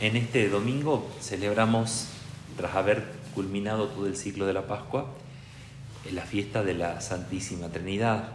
[0.00, 2.06] En este domingo celebramos,
[2.56, 3.02] tras haber
[3.34, 5.12] culminado todo el ciclo de la Pascua,
[6.12, 8.28] la fiesta de la Santísima Trinidad,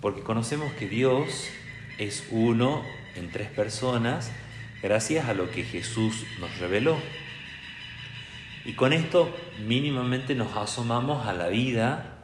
[0.00, 1.48] porque conocemos que Dios
[1.98, 2.84] es uno
[3.16, 4.30] en tres personas
[4.80, 6.98] gracias a lo que Jesús nos reveló.
[8.64, 9.34] Y con esto
[9.66, 12.18] mínimamente nos asomamos a la vida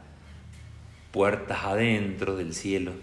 [1.11, 2.93] puertas adentro del cielo.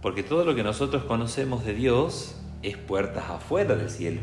[0.00, 4.20] Porque todo lo que nosotros conocemos de Dios es puertas afuera del cielo.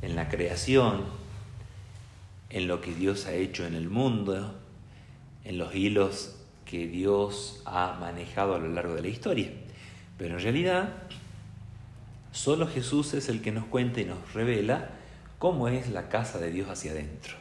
[0.00, 1.04] En la creación,
[2.50, 4.54] en lo que Dios ha hecho en el mundo,
[5.44, 9.50] en los hilos que Dios ha manejado a lo largo de la historia.
[10.18, 10.92] Pero en realidad,
[12.32, 14.90] solo Jesús es el que nos cuenta y nos revela
[15.38, 17.34] cómo es la casa de Dios hacia adentro.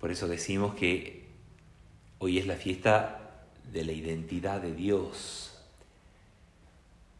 [0.00, 1.26] Por eso decimos que
[2.18, 3.20] hoy es la fiesta
[3.72, 5.57] de la identidad de Dios,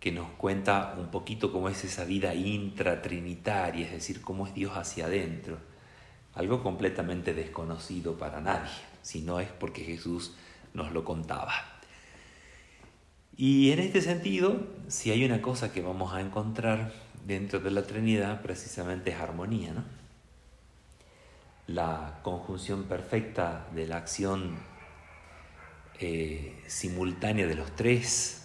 [0.01, 4.77] que nos cuenta un poquito cómo es esa vida intratrinitaria, es decir, cómo es Dios
[4.77, 5.59] hacia adentro,
[6.34, 8.70] algo completamente desconocido para nadie,
[9.03, 10.37] si no es porque Jesús
[10.72, 11.53] nos lo contaba.
[13.37, 16.92] Y en este sentido, si hay una cosa que vamos a encontrar
[17.25, 19.84] dentro de la Trinidad, precisamente es armonía, ¿no?
[21.67, 24.59] La conjunción perfecta de la acción
[26.00, 28.38] eh, simultánea de los tres,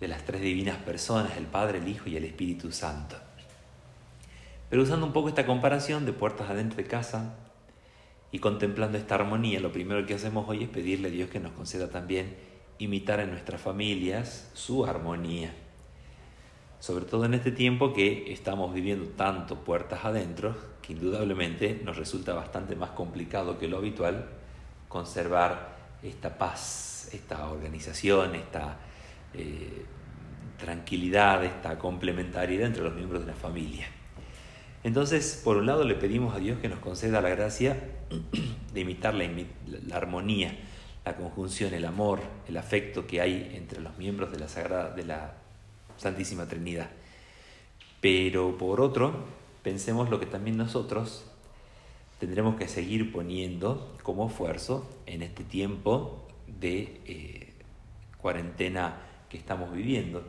[0.00, 3.16] de las tres divinas personas, el Padre, el Hijo y el Espíritu Santo.
[4.68, 7.34] Pero usando un poco esta comparación de puertas adentro de casa
[8.32, 11.52] y contemplando esta armonía, lo primero que hacemos hoy es pedirle a Dios que nos
[11.52, 12.36] conceda también
[12.78, 15.54] imitar en nuestras familias su armonía.
[16.78, 22.34] Sobre todo en este tiempo que estamos viviendo tanto puertas adentro que indudablemente nos resulta
[22.34, 24.26] bastante más complicado que lo habitual
[24.88, 28.76] conservar esta paz, esta organización, esta
[29.38, 29.84] eh,
[30.58, 33.86] tranquilidad, esta complementariedad entre los miembros de la familia.
[34.82, 37.76] Entonces, por un lado le pedimos a Dios que nos conceda la gracia
[38.72, 39.28] de imitar la,
[39.86, 40.56] la, armonía,
[41.04, 45.04] la conjunción, el amor, el afecto que hay entre los miembros de la Sagrada, de
[45.04, 45.34] la
[45.96, 46.90] Santísima Trinidad.
[48.00, 49.24] Pero por otro,
[49.62, 51.26] pensemos lo que también nosotros
[52.20, 57.52] tendremos que seguir poniendo como esfuerzo en este tiempo de eh,
[58.18, 58.96] cuarentena
[59.28, 60.22] que estamos viviendo.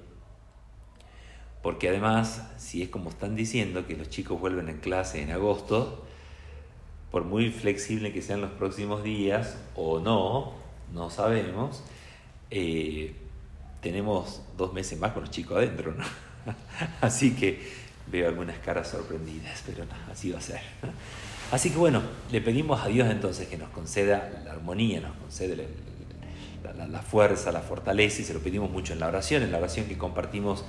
[1.62, 6.06] Porque además, si es como están diciendo que los chicos vuelven en clase en agosto,
[7.12, 10.54] por muy flexible que sean los próximos días o no,
[10.94, 11.84] no sabemos,
[12.52, 13.16] eh,
[13.82, 15.94] tenemos dos meses más con los chicos adentro.
[17.02, 20.62] Así que veo algunas caras sorprendidas, pero no, así va a ser.
[21.52, 25.56] Así que bueno, le pedimos a Dios entonces que nos conceda la armonía, nos conceda
[26.74, 29.88] la, fuerza, la fortaleza y se lo pedimos mucho en la oración, en la oración
[29.88, 30.66] que compartimos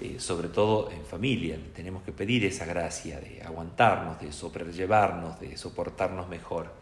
[0.00, 1.58] eh, sobre todo en familia.
[1.74, 6.72] Tenemos que pedir esa gracia de aguantarnos, de sobrellevarnos, de soportarnos mejor.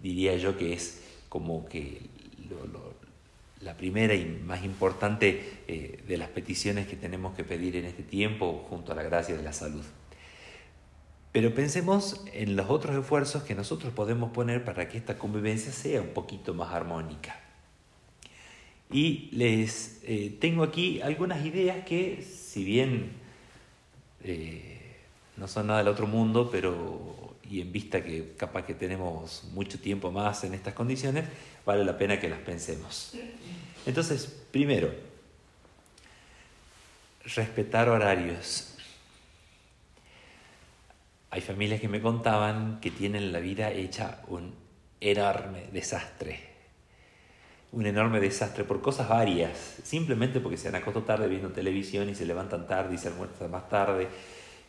[0.00, 2.00] Diría yo que es como que
[3.60, 8.02] la primera y más importante eh, de las peticiones que tenemos que pedir en este
[8.02, 9.84] tiempo junto a la gracia de la salud.
[11.32, 16.00] Pero pensemos en los otros esfuerzos que nosotros podemos poner para que esta convivencia sea
[16.00, 17.47] un poquito más armónica.
[18.90, 23.12] Y les eh, tengo aquí algunas ideas que, si bien
[24.24, 24.96] eh,
[25.36, 29.78] no son nada del otro mundo, pero y en vista que capaz que tenemos mucho
[29.78, 31.24] tiempo más en estas condiciones,
[31.64, 33.14] vale la pena que las pensemos.
[33.86, 34.92] Entonces, primero,
[37.24, 38.74] respetar horarios.
[41.30, 44.54] Hay familias que me contaban que tienen la vida hecha un
[45.00, 46.57] enorme desastre.
[47.72, 52.14] Un enorme desastre por cosas varias, simplemente porque se han acostado tarde viendo televisión y
[52.14, 54.08] se levantan tarde y se almuerzan más tarde.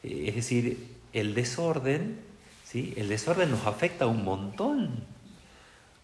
[0.03, 2.19] Eh, es decir, el desorden,
[2.65, 2.93] ¿sí?
[2.97, 5.03] el desorden nos afecta un montón.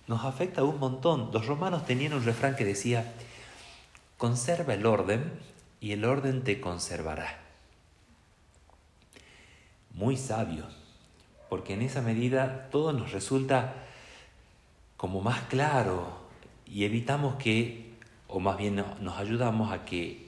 [0.07, 1.31] Nos afecta un montón.
[1.33, 3.13] Los romanos tenían un refrán que decía,
[4.17, 5.31] conserva el orden
[5.81, 7.45] y el orden te conservará
[9.95, 10.65] muy sabio,
[11.50, 13.74] porque en esa medida todo nos resulta
[14.97, 16.25] como más claro
[16.65, 17.94] y evitamos que,
[18.27, 20.25] o más bien nos ayudamos a que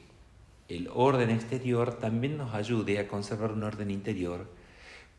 [0.69, 4.48] el orden exterior también nos ayude a conservar un orden interior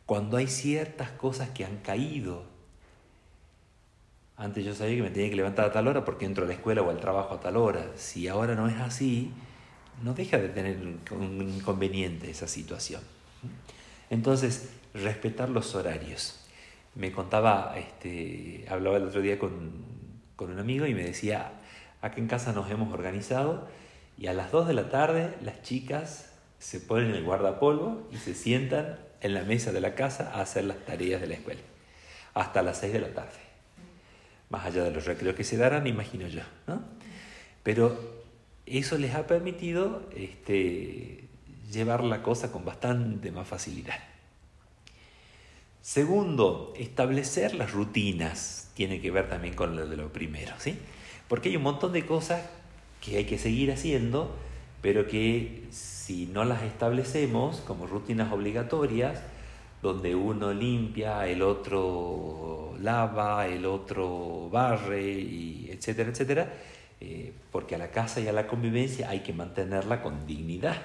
[0.05, 2.43] cuando hay ciertas cosas que han caído.
[4.37, 6.53] Antes yo sabía que me tenía que levantar a tal hora porque entro a la
[6.53, 7.91] escuela o al trabajo a tal hora.
[7.95, 9.31] Si ahora no es así,
[10.01, 10.77] no deja de tener
[11.11, 13.01] un inconveniente esa situación.
[14.09, 16.39] Entonces, respetar los horarios.
[16.95, 19.98] Me contaba, este, hablaba el otro día con,
[20.45, 21.51] un amigo y me decía,
[22.01, 23.67] acá en casa nos hemos organizado
[24.17, 28.33] Y a las 2 de la tarde las chicas se ponen el guardapolvo y se
[28.33, 31.61] sientan en la mesa de la casa a hacer las tareas de la escuela.
[32.33, 33.39] Hasta las 6 de la tarde.
[34.49, 36.41] Más allá de los recreos que se darán, imagino yo.
[36.67, 36.81] ¿no?
[37.63, 37.97] Pero
[38.65, 41.27] eso les ha permitido este,
[41.71, 43.99] llevar la cosa con bastante más facilidad.
[45.81, 50.77] Segundo, establecer las rutinas tiene que ver también con lo de lo primero, ¿sí?
[51.27, 52.41] Porque hay un montón de cosas
[53.01, 54.35] que hay que seguir haciendo,
[54.81, 59.21] pero que si no las establecemos como rutinas obligatorias,
[59.81, 66.53] donde uno limpia, el otro lava, el otro barre, y etcétera, etcétera,
[66.99, 70.77] eh, porque a la casa y a la convivencia hay que mantenerla con dignidad.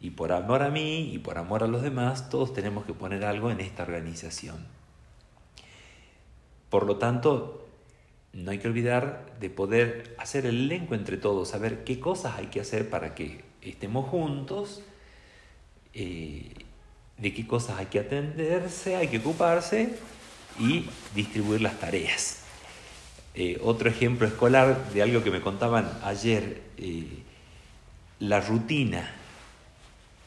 [0.00, 3.24] Y por amor a mí y por amor a los demás, todos tenemos que poner
[3.24, 4.66] algo en esta organización.
[6.70, 7.66] Por lo tanto,
[8.32, 12.46] no hay que olvidar de poder hacer el elenco entre todos, saber qué cosas hay
[12.46, 14.82] que hacer para que estemos juntos,
[15.94, 16.52] eh,
[17.16, 19.96] de qué cosas hay que atenderse, hay que ocuparse
[20.60, 22.42] y distribuir las tareas.
[23.34, 27.22] Eh, otro ejemplo escolar de algo que me contaban ayer, eh,
[28.20, 29.14] la rutina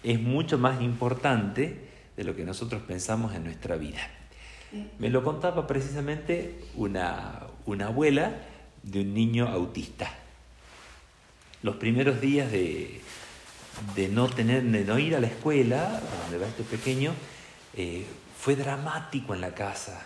[0.03, 3.99] es mucho más importante de lo que nosotros pensamos en nuestra vida.
[4.99, 8.33] Me lo contaba precisamente una, una abuela
[8.83, 10.09] de un niño autista.
[11.61, 13.01] Los primeros días de,
[13.95, 17.13] de no tener, de no ir a la escuela, donde va este pequeño,
[17.75, 18.05] eh,
[18.37, 20.05] fue dramático en la casa.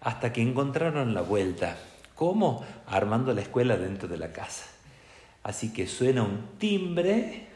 [0.00, 1.78] Hasta que encontraron la vuelta.
[2.14, 2.64] ¿Cómo?
[2.86, 4.66] Armando la escuela dentro de la casa.
[5.42, 7.48] Así que suena un timbre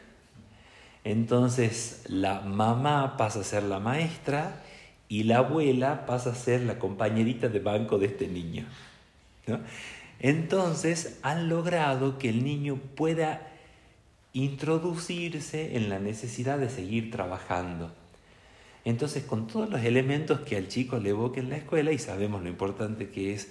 [1.03, 4.63] entonces la mamá pasa a ser la maestra
[5.09, 8.65] y la abuela pasa a ser la compañerita de banco de este niño.
[10.19, 13.47] Entonces han logrado que el niño pueda
[14.33, 17.91] introducirse en la necesidad de seguir trabajando.
[18.85, 22.47] Entonces, con todos los elementos que al chico le evoquen la escuela, y sabemos lo
[22.47, 23.49] importante que es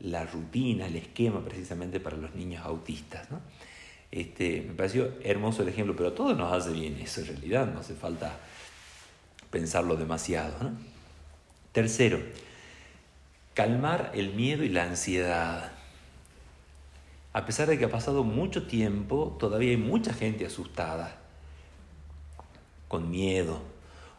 [0.00, 3.30] la rutina, el esquema precisamente para los niños autistas.
[3.30, 3.40] ¿no?
[4.10, 7.80] Este, me pareció hermoso el ejemplo, pero todo nos hace bien eso en realidad, no
[7.80, 8.38] hace falta
[9.50, 10.72] pensarlo demasiado.
[11.72, 12.18] Tercero,
[13.54, 15.72] calmar el miedo y la ansiedad.
[17.34, 21.18] A pesar de que ha pasado mucho tiempo, todavía hay mucha gente asustada,
[22.88, 23.60] con miedo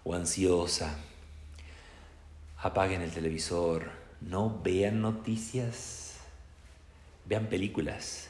[0.03, 1.00] o ansiosa.
[2.62, 3.89] Apaguen el televisor,
[4.21, 6.18] no vean noticias,
[7.25, 8.30] vean películas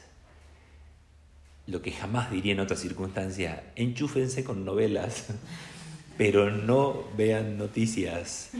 [1.70, 5.26] lo que jamás diría en otra circunstancia, enchúfense con novelas,
[6.18, 8.50] pero no vean noticias.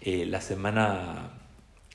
[0.00, 1.30] Eh, la semana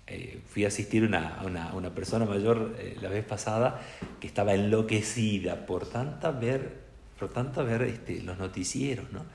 [0.07, 3.81] eh, fui a asistir a una, persona mayor eh, la vez pasada
[4.19, 6.81] que estaba enloquecida por tanta ver,
[7.19, 9.25] por tanta ver este, los noticieros, ¿no?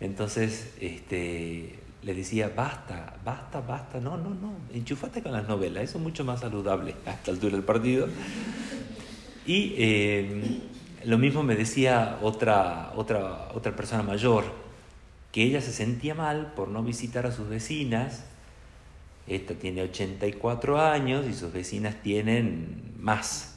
[0.00, 5.98] Entonces, este, le decía, basta, basta, basta, no, no, no, enchúfate con las novelas, eso
[5.98, 8.08] es mucho más saludable a esta altura del partido.
[9.46, 10.60] Y eh,
[11.04, 14.44] lo mismo me decía otra, otra, otra persona mayor,
[15.32, 18.24] que ella se sentía mal por no visitar a sus vecinas.
[19.26, 23.56] Esta tiene 84 años y sus vecinas tienen más.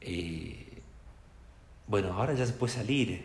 [0.00, 0.82] Eh,
[1.86, 3.22] bueno, ahora ya se puede salir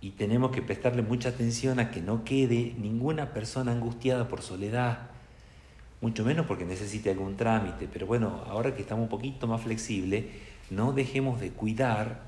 [0.00, 5.13] y tenemos que prestarle mucha atención a que no quede ninguna persona angustiada por soledad
[6.04, 10.26] mucho menos porque necesite algún trámite, pero bueno, ahora que estamos un poquito más flexibles,
[10.68, 12.20] no dejemos de cuidar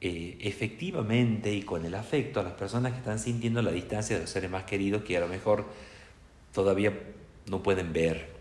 [0.00, 4.22] eh, efectivamente y con el afecto a las personas que están sintiendo la distancia de
[4.22, 5.66] los seres más queridos que a lo mejor
[6.52, 6.92] todavía
[7.48, 8.32] no pueden ver.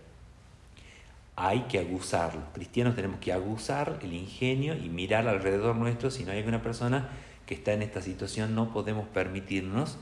[1.36, 6.24] Hay que aguzar, los cristianos tenemos que aguzar el ingenio y mirar alrededor nuestro si
[6.24, 7.10] no hay alguna persona
[7.46, 10.00] que está en esta situación, no podemos permitirnos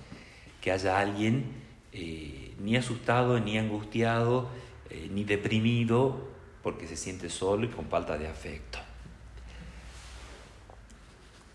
[0.62, 1.44] que haya alguien
[1.92, 4.50] eh, ni asustado, ni angustiado,
[4.90, 6.28] eh, ni deprimido,
[6.64, 8.80] porque se siente solo y con falta de afecto.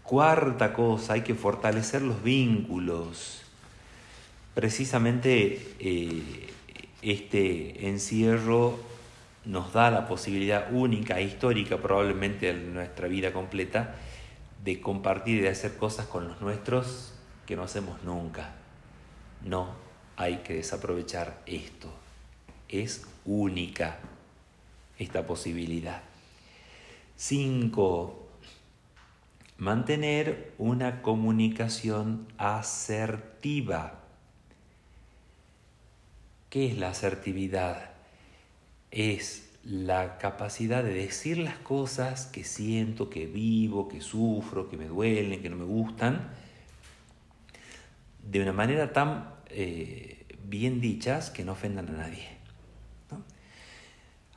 [0.02, 3.42] Cuarta cosa, hay que fortalecer los vínculos.
[4.54, 6.50] Precisamente eh,
[7.02, 8.78] este encierro
[9.44, 13.96] nos da la posibilidad única e histórica probablemente en nuestra vida completa
[14.64, 17.12] de compartir y de hacer cosas con los nuestros
[17.46, 18.52] que no hacemos nunca.
[19.44, 19.83] No,
[20.16, 21.92] hay que desaprovechar esto.
[22.68, 23.98] Es única
[24.98, 26.02] esta posibilidad.
[27.16, 28.24] Cinco,
[29.56, 34.00] Mantener una comunicación asertiva.
[36.50, 37.92] ¿Qué es la asertividad?
[38.90, 44.86] Es la capacidad de decir las cosas que siento, que vivo, que sufro, que me
[44.86, 46.32] duelen, que no me gustan,
[48.28, 52.28] de una manera tan eh, bien dichas que no ofendan a nadie.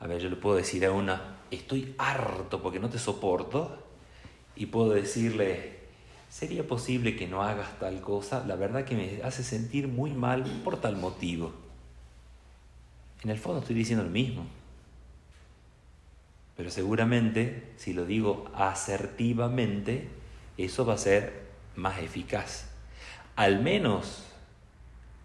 [0.00, 3.84] A ver, yo le puedo decir a una, estoy harto porque no te soporto,
[4.58, 5.78] y puedo decirle,
[6.28, 8.44] ¿sería posible que no hagas tal cosa?
[8.44, 11.52] La verdad que me hace sentir muy mal por tal motivo.
[13.22, 14.46] En el fondo estoy diciendo lo mismo.
[16.56, 20.08] Pero seguramente, si lo digo asertivamente,
[20.56, 21.46] eso va a ser
[21.76, 22.66] más eficaz.
[23.36, 24.24] Al menos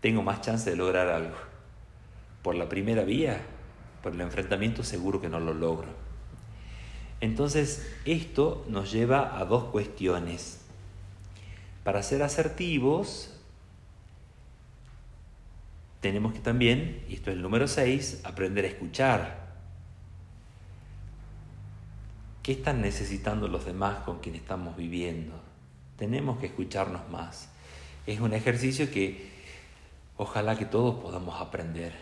[0.03, 1.37] tengo más chance de lograr algo.
[2.41, 3.39] Por la primera vía,
[4.01, 5.87] por el enfrentamiento, seguro que no lo logro.
[7.21, 10.59] Entonces, esto nos lleva a dos cuestiones.
[11.85, 13.33] Para ser asertivos,
[16.01, 19.53] tenemos que también, y esto es el número 6, aprender a escuchar.
[22.43, 25.31] ¿Qué están necesitando los demás con quien estamos viviendo?
[25.95, 27.47] Tenemos que escucharnos más.
[28.05, 29.31] Es un ejercicio que
[30.17, 31.93] ojalá que todos podamos aprender.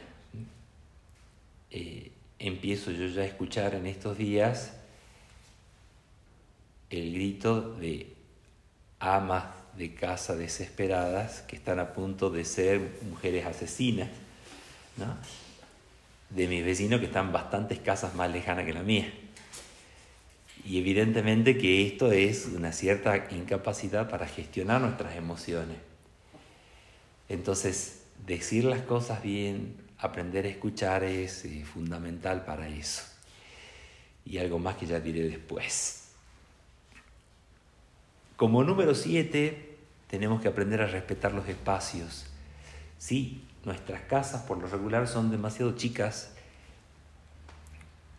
[1.70, 4.74] Eh, empiezo yo ya a escuchar en estos días
[6.90, 8.14] el grito de
[9.00, 9.46] amas
[9.78, 14.10] de casa desesperadas que están a punto de ser mujeres asesinas,
[16.30, 19.12] de mis vecinos que están bastantes casas más lejanas que la mía.
[20.66, 25.78] Y evidentemente que esto es una cierta incapacidad para gestionar nuestras emociones.
[27.30, 33.04] Entonces, decir las cosas bien, aprender a escuchar es eh, fundamental para eso.
[34.26, 36.10] Y algo más que ya diré después.
[38.36, 42.26] Como número siete, tenemos que aprender a respetar los espacios.
[42.98, 46.34] Sí, nuestras casas por lo regular son demasiado chicas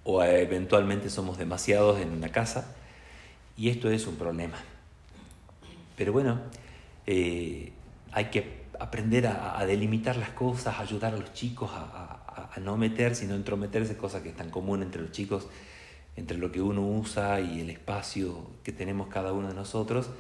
[0.05, 2.75] o eventualmente somos demasiados en una casa
[3.57, 4.59] y esto es un problema.
[5.97, 6.41] Pero bueno,
[7.07, 7.73] eh,
[8.13, 12.19] hay que aprender a, delimitar las cosas, ayudar a los chicos a,
[12.61, 15.47] no meterse y no entrometerse, cosas que es tan común entre los chicos,
[16.17, 20.11] entre lo que uno usa y el espacio que tenemos cada uno de nosotros,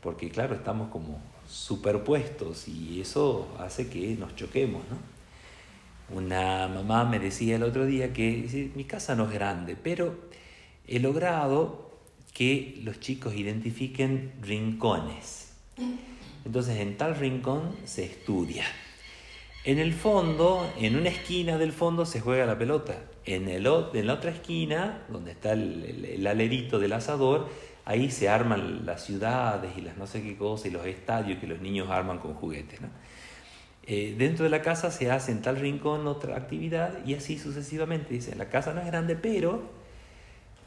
[0.00, 6.16] porque claro, estamos como superpuestos y eso hace que nos choquemos, ¿no?
[6.16, 10.14] Una mamá me decía el otro día que mi casa no es grande, pero
[10.86, 11.90] he logrado
[12.32, 15.52] que los chicos identifiquen rincones.
[16.44, 18.64] Entonces en tal rincón se estudia.
[19.64, 22.96] En el fondo, en una esquina del fondo se juega la pelota.
[23.24, 27.48] En, el, en la otra esquina, donde está el, alerito del asador,
[27.86, 31.46] ahí se arman las ciudades y las no sé qué cosas y los estadios que
[31.46, 32.82] los niños arman con juguetes.
[32.82, 32.88] ¿no?
[33.86, 38.12] Eh, dentro de la casa se hace en tal rincón otra actividad y así sucesivamente.
[38.12, 39.62] Dice, la casa no es grande, pero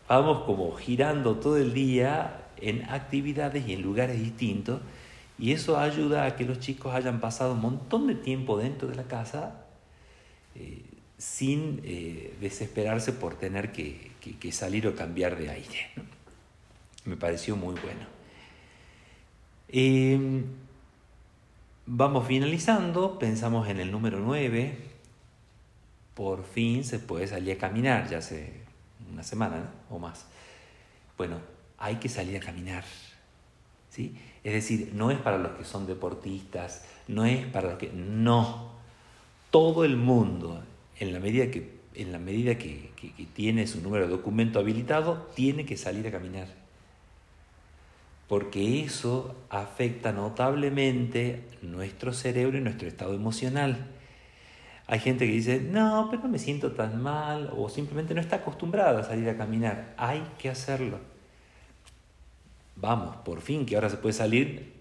[0.10, 4.82] vamos como girando todo el día en actividades y en lugares distintos
[5.40, 8.96] y eso ayuda a que los chicos hayan pasado un montón de tiempo dentro de
[8.96, 9.66] la casa
[10.56, 10.84] eh,
[11.18, 14.12] sin eh, desesperarse por tener que,
[14.52, 15.90] salir o cambiar de aire.
[17.06, 18.06] Me pareció muy bueno.
[21.90, 24.78] Vamos finalizando, pensamos en el número 9.
[26.14, 28.52] Por fin se puede salir a caminar, ya hace
[29.10, 30.26] una semana o más.
[31.18, 31.40] Bueno,
[31.78, 32.84] hay que salir a caminar.
[33.90, 34.18] ¿sí?
[34.48, 37.92] Es decir, no es para los que son deportistas, no es para los que...
[37.92, 38.72] No,
[39.52, 40.64] todo el mundo,
[41.00, 42.92] en la medida que, en la medida que
[43.34, 46.48] tiene su número de documento habilitado, tiene que salir a caminar
[48.28, 53.88] porque eso afecta notablemente nuestro cerebro y nuestro estado emocional.
[54.86, 58.38] Hay gente que dice, no, pero no me siento tan mal, o simplemente no está
[58.38, 59.94] acostumbrada a salir a caminar.
[59.98, 61.00] Hay que hacerlo.
[62.80, 64.74] Vamos, por fin que ahora se puede salir,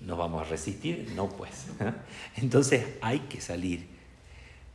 [0.00, 1.12] ¿nos vamos a resistir?
[1.14, 1.68] No, pues.
[2.36, 3.86] Entonces hay que salir,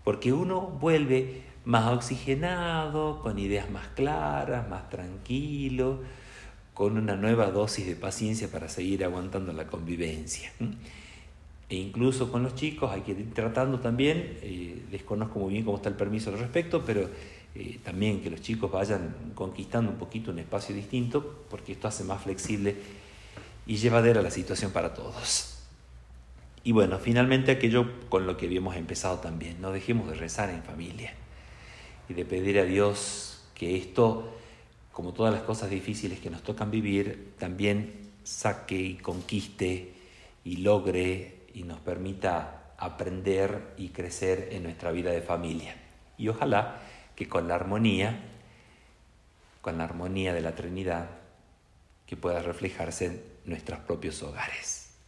[0.03, 6.00] porque uno vuelve más oxigenado, con ideas más claras, más tranquilo,
[6.74, 10.51] con una nueva dosis de paciencia para seguir aguantando la convivencia.
[11.69, 15.77] E incluso con los chicos hay que ir tratando también, eh, desconozco muy bien cómo
[15.77, 17.09] está el permiso al respecto, pero
[17.55, 22.03] eh, también que los chicos vayan conquistando un poquito un espacio distinto, porque esto hace
[22.03, 22.75] más flexible
[23.65, 25.59] y llevadera la situación para todos.
[26.63, 30.63] Y bueno, finalmente aquello con lo que habíamos empezado también, no dejemos de rezar en
[30.63, 31.13] familia
[32.09, 34.33] y de pedir a Dios que esto
[34.99, 39.93] como todas las cosas difíciles que nos tocan vivir, también saque y conquiste
[40.43, 45.73] y logre y nos permita aprender y crecer en nuestra vida de familia.
[46.17, 46.81] Y ojalá
[47.19, 48.17] que con la armonía,
[49.61, 51.09] con la armonía de la Trinidad,
[52.07, 54.78] que pueda reflejarse en nuestros propios hogares.